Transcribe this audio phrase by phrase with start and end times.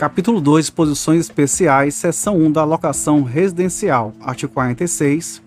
[0.00, 5.42] Capítulo 2 Disposições Especiais, Seção 1 da Alocação Residencial, artigo 46.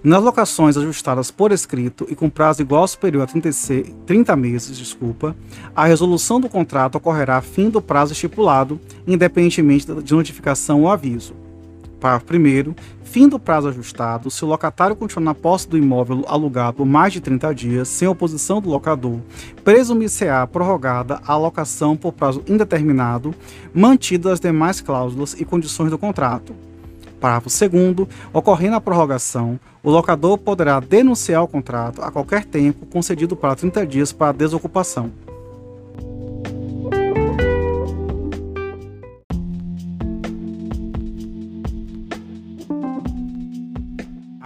[0.00, 4.78] Nas locações ajustadas por escrito e com prazo igual ou superior a 36, 30 meses,
[4.78, 5.34] desculpa,
[5.74, 11.34] a resolução do contrato ocorrerá fim do prazo estipulado, independentemente de notificação ou aviso.
[12.00, 12.74] Parágrafo 1
[13.04, 17.12] Fim do prazo ajustado, se o locatário continuar na posse do imóvel alugado por mais
[17.12, 19.18] de 30 dias, sem oposição do locador,
[19.64, 23.34] presumir-se-á prorrogada a alocação por prazo indeterminado,
[23.74, 26.54] mantidas as demais cláusulas e condições do contrato.
[27.20, 33.36] Parágrafo 2 Ocorrendo a prorrogação, o locador poderá denunciar o contrato a qualquer tempo concedido
[33.36, 35.10] para 30 dias para desocupação.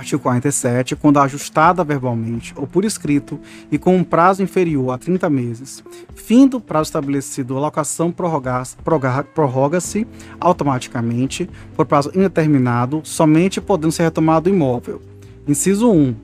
[0.04, 3.40] Artigo 47, quando ajustada verbalmente ou por escrito
[3.72, 5.82] e com um prazo inferior a 30 meses,
[6.14, 10.06] fim do prazo estabelecido, a alocação prorroga-se
[10.38, 15.00] automaticamente por prazo indeterminado, somente podendo ser retomado o imóvel.
[15.48, 16.14] Inciso 1.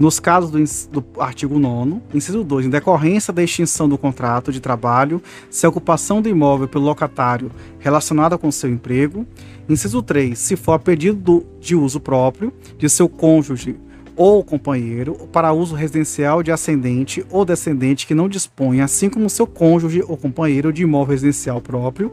[0.00, 0.50] Nos casos
[0.88, 5.66] do, do artigo 9, inciso 2, em decorrência da extinção do contrato de trabalho, se
[5.66, 9.26] a ocupação do imóvel pelo locatário relacionada com seu emprego.
[9.68, 13.76] Inciso 3, se for a pedido de uso próprio de seu cônjuge
[14.16, 19.46] ou companheiro para uso residencial de ascendente ou descendente que não dispõe, assim como seu
[19.46, 22.10] cônjuge ou companheiro de imóvel residencial próprio.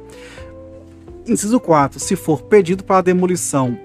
[1.26, 3.80] Inciso 4, se for pedido para demolição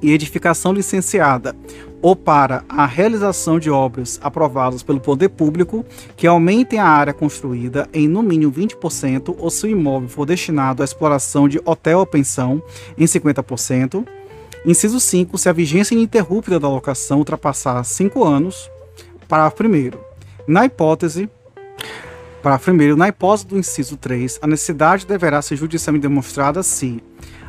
[0.00, 1.54] e edificação licenciada
[2.00, 5.84] ou para a realização de obras aprovadas pelo poder público
[6.16, 10.82] que aumentem a área construída em no mínimo 20% ou se o imóvel for destinado
[10.82, 12.62] à exploração de hotel ou pensão
[12.96, 14.06] em 50%.
[14.64, 15.38] Inciso 5.
[15.38, 18.70] Se a vigência ininterrupta da locação ultrapassar 5 anos.
[19.28, 19.90] Parágrafo 1.
[20.46, 21.28] Na hipótese
[22.42, 22.96] Parágrafo 1.
[22.96, 27.02] Na hipótese do inciso 3, a necessidade deverá ser judicialmente demonstrada se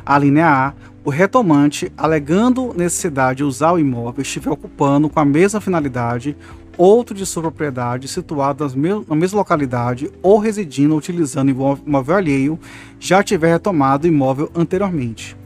[0.04, 5.24] a linha A o retomante, alegando necessidade de usar o imóvel, estiver ocupando com a
[5.24, 6.36] mesma finalidade
[6.76, 8.64] outro de sua propriedade situado
[9.08, 12.58] na mesma localidade ou residindo ou utilizando imóvel alheio,
[12.98, 15.36] já tiver retomado o imóvel anteriormente.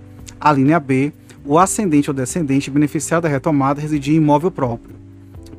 [0.40, 1.12] A linha B,
[1.44, 5.03] o ascendente ou descendente beneficiado da retomada residir em imóvel próprio.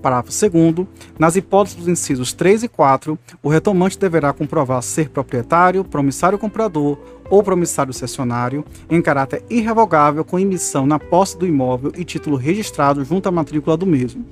[0.05, 0.87] Parágrafo 2.
[1.17, 6.99] Nas hipóteses dos incisos 3 e 4, o retomante deverá comprovar ser proprietário, promissário comprador
[7.27, 13.03] ou promissário cessionário em caráter irrevogável com emissão na posse do imóvel e título registrado
[13.03, 14.23] junto à matrícula do mesmo.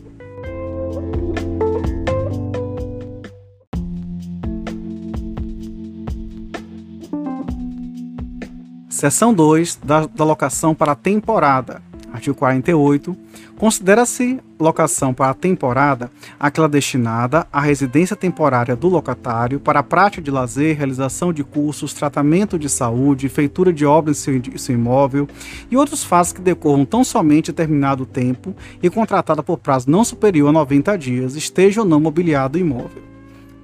[8.87, 11.81] Seção 2 da, da locação para temporada.
[12.23, 13.17] Artigo 48
[13.57, 20.21] Considera-se locação para a temporada aquela destinada à residência temporária do locatário para a prática
[20.21, 25.27] de lazer, realização de cursos, tratamento de saúde, feitura de obras em seu imóvel
[25.69, 30.49] e outros fatos que decorram tão somente determinado tempo e contratada por prazo não superior
[30.49, 33.12] a 90 dias, esteja ou não mobiliado o imóvel.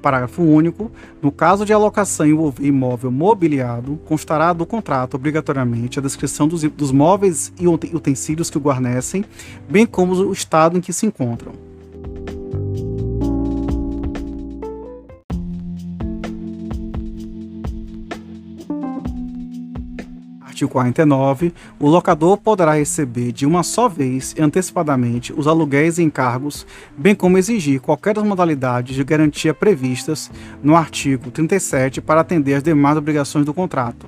[0.02, 0.92] Parágrafo único.
[1.22, 6.92] No caso de alocação envolver imóvel mobiliado, constará do contrato obrigatoriamente a descrição dos, dos
[6.92, 9.26] móveis e utensílios que o guarnecem,
[9.70, 11.69] bem como o estado em que se encontram.
[20.60, 26.66] Artigo 49, o locador poderá receber de uma só vez antecipadamente os aluguéis e encargos,
[26.98, 30.30] bem como exigir qualquer das modalidades de garantia previstas
[30.62, 34.06] no artigo 37 para atender às demais obrigações do contrato.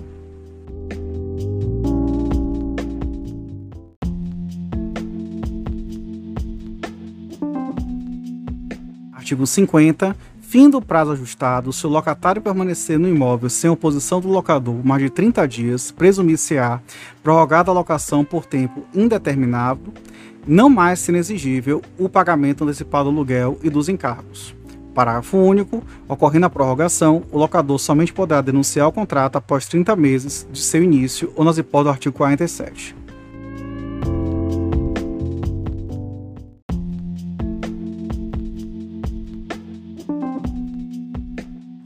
[9.13, 10.15] Artigo 50
[10.51, 15.01] fim do prazo ajustado, se o locatário permanecer no imóvel sem oposição do locador mais
[15.01, 16.81] de 30 dias, presumir-se-á
[17.23, 19.93] prorrogada a locação por tempo indeterminado,
[20.45, 24.53] não mais sendo exigível o pagamento antecipado do aluguel e dos encargos.
[24.93, 25.81] Parágrafo único.
[26.05, 30.83] Ocorrendo a prorrogação, o locador somente poderá denunciar o contrato após 30 meses de seu
[30.83, 32.93] início ou nas hipóteses do artigo 47.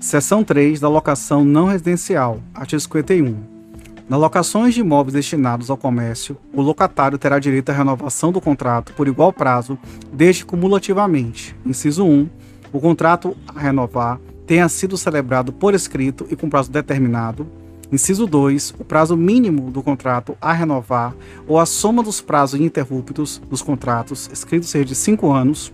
[0.06, 3.38] Seção 3 da locação não residencial, artigo 51.
[4.08, 8.94] Nas locações de imóveis destinados ao comércio, o locatário terá direito à renovação do contrato
[8.94, 9.80] por igual prazo,
[10.14, 11.56] desde cumulativamente.
[11.66, 12.30] Inciso 1.
[12.72, 17.48] O contrato a renovar tenha sido celebrado por escrito e com prazo determinado.
[17.92, 18.76] Inciso 2.
[18.78, 21.16] O prazo mínimo do contrato a renovar
[21.48, 25.74] ou a soma dos prazos ininterruptos dos contratos escritos seja de 5 anos.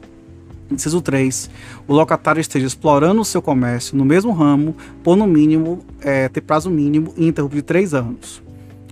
[0.72, 1.50] Inciso 3.
[1.88, 6.42] O locatário esteja explorando o seu comércio no mesmo ramo por no mínimo é, ter
[6.42, 8.42] prazo mínimo interrupto de 3 anos.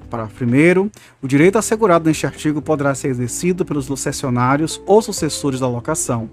[0.10, 0.90] Parágrafo 1.
[1.22, 6.30] O direito assegurado neste artigo poderá ser exercido pelos cessionários ou sucessores da locação.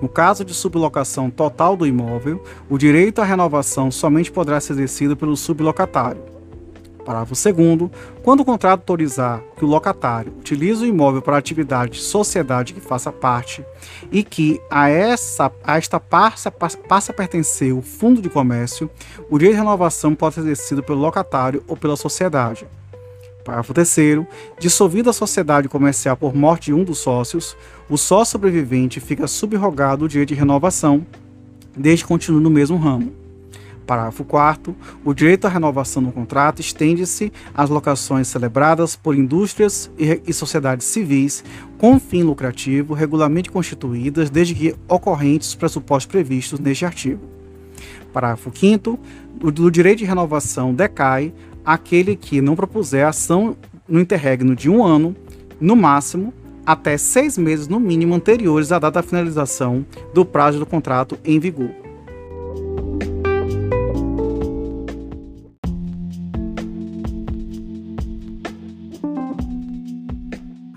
[0.00, 5.16] No caso de sublocação total do imóvel, o direito à renovação somente poderá ser exercido
[5.16, 6.33] pelo sublocatário.
[7.04, 7.90] Parágrafo 2.
[8.22, 12.80] Quando o contrato autorizar que o locatário utilize o imóvel para atividade de sociedade que
[12.80, 13.64] faça parte
[14.10, 18.90] e que a, essa, a esta passa, passa a pertencer o fundo de comércio,
[19.30, 22.66] o direito de renovação pode ser exercido pelo locatário ou pela sociedade.
[23.44, 24.26] Parágrafo 3.
[24.58, 27.54] Dissolvida a sociedade comercial por morte de um dos sócios,
[27.90, 31.06] o sócio sobrevivente fica subrogado o direito de renovação,
[31.76, 33.23] desde que continue no mesmo ramo.
[33.86, 34.74] Parágrafo 4.
[35.04, 40.86] O direito à renovação do contrato estende-se às locações celebradas por indústrias e, e, sociedades
[40.86, 41.44] civis
[41.78, 47.20] com fim lucrativo, regularmente constituídas, desde que ocorrentes os pressupostos previstos neste artigo.
[48.12, 48.98] Parágrafo 5.
[49.42, 51.32] O do direito de renovação decai
[51.64, 53.56] aquele que não propuser ação
[53.88, 55.14] no interregno de um ano,
[55.60, 56.32] no máximo,
[56.64, 59.84] até seis meses no mínimo anteriores à data da finalização
[60.14, 61.83] do prazo do contrato em vigor.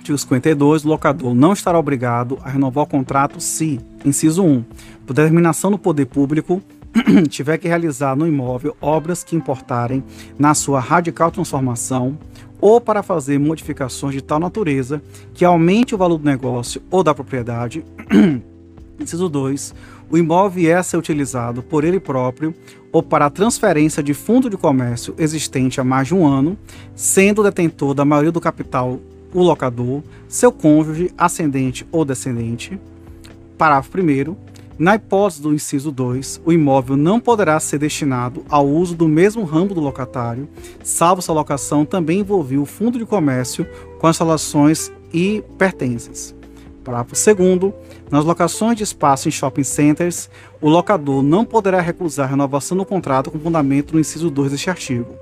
[0.08, 0.86] Artigo 52.
[0.86, 4.64] O locador não estará obrigado a renovar o contrato se, inciso 1,
[5.06, 6.62] por determinação do poder público,
[7.30, 10.02] tiver que realizar no imóvel obras que importarem
[10.40, 12.18] na sua radical transformação
[12.62, 15.02] ou para fazer modificações de tal natureza
[15.34, 17.84] que aumente o valor do negócio ou da propriedade.
[19.00, 19.76] Inciso 2.
[20.10, 22.56] O imóvel vier a ser utilizado por ele próprio
[22.94, 26.58] ou para a transferência de fundo de comércio existente há mais de um ano,
[26.96, 29.00] sendo detentor da maioria do capital
[29.38, 32.80] o locador, seu cônjuge, ascendente ou descendente.
[33.56, 34.36] Parágrafo 1.
[34.80, 39.44] Na hipótese do inciso 2, o imóvel não poderá ser destinado ao uso do mesmo
[39.44, 40.50] ramo do locatário,
[40.84, 43.68] salvo se a locação também envolver o fundo de comércio
[44.00, 46.34] com instalações e pertences.
[46.84, 47.74] Parágrafo 2.
[48.10, 53.30] Nas locações de espaço em shopping centers, o locador não poderá recusar renovação do contrato
[53.30, 55.14] com fundamento no inciso 2 deste artigo.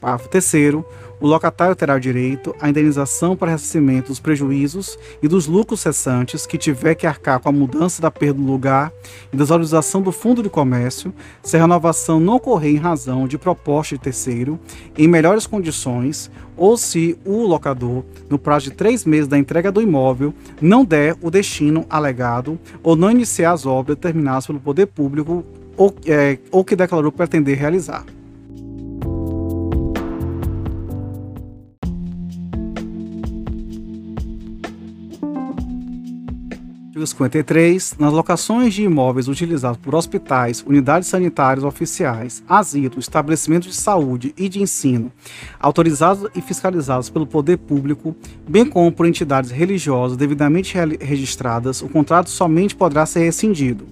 [0.00, 0.84] Parágrafo 3
[1.22, 6.58] o locatário terá direito à indenização para ressarcimento dos prejuízos e dos lucros cessantes que
[6.58, 8.92] tiver que arcar com a mudança da perda do lugar
[9.32, 13.94] e desvalorização do fundo de comércio, se a renovação não ocorrer em razão de proposta
[13.94, 14.58] de terceiro,
[14.98, 19.80] em melhores condições, ou se o locador, no prazo de três meses da entrega do
[19.80, 25.44] imóvel, não der o destino alegado ou não iniciar as obras determinadas pelo poder público
[25.76, 28.04] ou, é, ou que declarou pretender realizar.
[37.06, 37.96] 53.
[37.98, 44.48] Nas locações de imóveis utilizados por hospitais, unidades sanitárias oficiais, asilos, estabelecimentos de saúde e
[44.48, 45.10] de ensino,
[45.60, 48.14] autorizados e fiscalizados pelo poder público,
[48.48, 53.86] bem como por entidades religiosas devidamente registradas, o contrato somente poderá ser rescindido.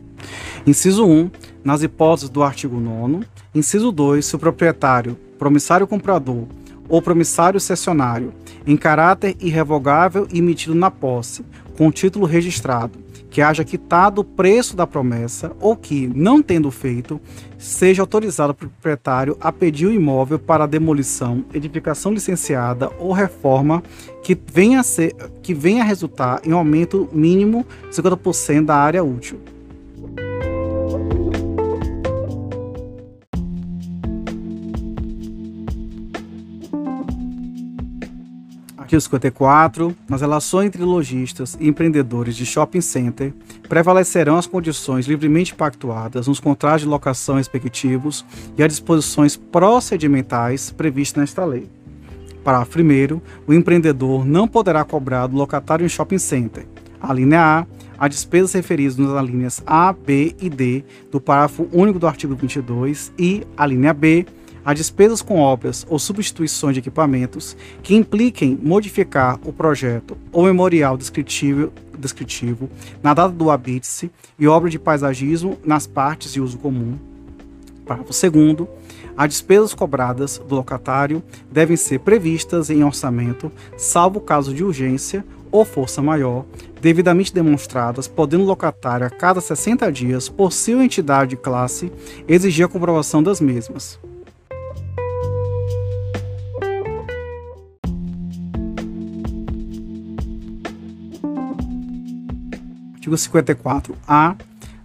[0.67, 1.31] Inciso 1.
[1.65, 3.27] Nas hipóteses do artigo 9.
[3.55, 4.25] Inciso 2.
[4.25, 6.47] Se o proprietário, promissário comprador
[6.89, 8.33] ou promissário cessionário,
[8.67, 11.45] em caráter irrevogável e emitido na posse,
[11.77, 12.99] com título registrado,
[13.31, 17.21] que haja quitado o preço da promessa ou que, não tendo feito,
[17.57, 23.83] seja autorizado o proprietário a pedir o imóvel para demolição, edificação licenciada ou reforma
[24.23, 29.05] que venha a, ser, que venha a resultar em aumento mínimo de 50% da área
[29.05, 29.41] útil.
[38.91, 39.97] Artigo 54.
[40.09, 43.33] Nas relações entre lojistas e empreendedores de shopping center,
[43.69, 48.25] prevalecerão as condições livremente pactuadas nos contratos de locação respectivos
[48.59, 51.69] e as disposições procedimentais previstas nesta lei.
[52.43, 53.21] Parágrafo 1.
[53.47, 56.67] O empreendedor não poderá cobrar do locatário em shopping center.
[57.01, 57.67] A linha A.
[57.97, 60.83] As despesas referidas nas linhas A, B e D
[61.13, 64.27] do parágrafo único do artigo 22 e a linha B
[64.65, 70.97] a despesas com obras ou substituições de equipamentos que impliquem modificar o projeto ou memorial
[70.97, 72.69] descritivo, descritivo
[73.03, 76.99] na data do habite e obra de paisagismo nas partes de uso comum.
[77.85, 78.69] Parágrafo 2
[79.17, 85.65] as despesas cobradas do locatário devem ser previstas em orçamento, salvo caso de urgência ou
[85.65, 86.45] força maior,
[86.81, 91.93] devidamente demonstradas, podendo o locatário, a cada 60 dias, por sua entidade de classe,
[92.27, 93.99] exigir a comprovação das mesmas.
[103.01, 104.37] Artigo Artigo 54-A.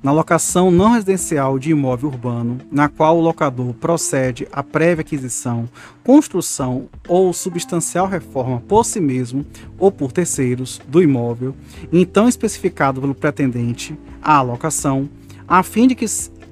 [0.01, 5.67] Na locação não residencial de imóvel urbano, na qual o locador procede à prévia aquisição,
[6.03, 9.43] construção ou substancial reforma por si mesmo
[9.79, 11.55] ou por terceiros do imóvel,
[11.91, 15.09] então especificado pelo pretendente à alocação,
[15.47, 16.05] a fim de que,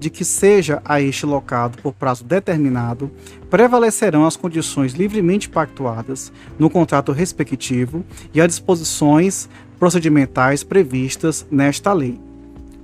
[0.04, 3.10] de que seja a este locado por prazo determinado,
[3.50, 12.20] prevalecerão as condições livremente pactuadas no contrato respectivo e as disposições procedimentais previstas nesta lei.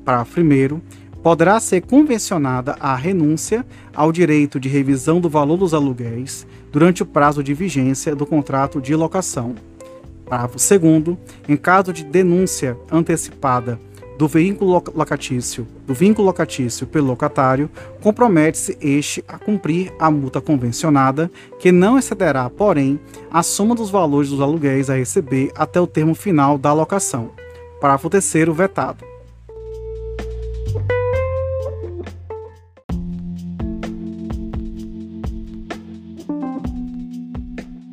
[0.06, 0.82] Parágrafo 1
[1.22, 7.06] poderá ser convencionada a renúncia ao direito de revisão do valor dos aluguéis durante o
[7.06, 9.56] prazo de vigência do contrato de locação.
[10.26, 11.18] Parágrafo 2
[11.50, 13.78] em caso de denúncia antecipada
[14.20, 17.70] do vínculo locatício, do vínculo locatício pelo locatário,
[18.04, 23.00] compromete-se este a cumprir a multa convencionada, que não excederá, porém,
[23.32, 27.32] a soma dos valores dos aluguéis a receber até o termo final da locação.
[27.80, 29.06] Parágrafo 3 vetado.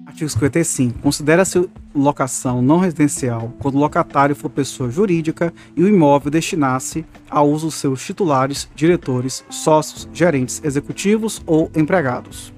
[0.06, 0.99] Artigo 55.
[0.99, 1.71] Considera-se
[2.03, 7.71] locação não residencial quando o locatário for pessoa jurídica e o imóvel destinar-se ao uso
[7.71, 12.56] seus titulares, diretores, sócios, gerentes executivos ou empregados.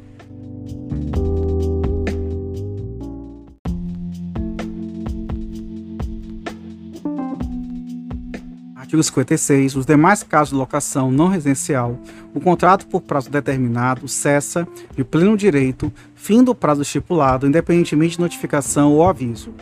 [8.98, 9.76] Artigo 56.
[9.76, 11.98] Os demais casos de locação não residencial,
[12.34, 18.20] o contrato por prazo determinado cessa de pleno direito, fim do prazo estipulado, independentemente de
[18.20, 19.52] notificação ou aviso.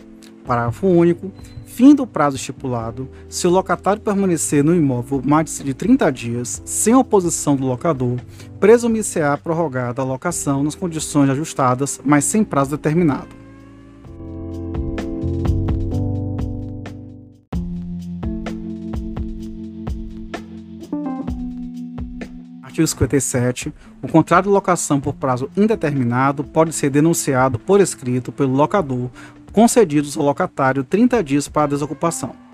[0.45, 1.31] Parágrafo único.
[1.65, 6.95] Fim do prazo estipulado, se o locatário permanecer no imóvel mais de 30 dias, sem
[6.95, 8.17] oposição do locador,
[8.59, 13.46] presumir-se-á prorrogada a locação nas condições ajustadas, mas sem prazo determinado.
[22.77, 28.53] Artigo 57, o contrato de locação por prazo indeterminado pode ser denunciado por escrito pelo
[28.53, 29.09] locador,
[29.51, 32.46] concedidos ao locatário 30 dias para a desocupação.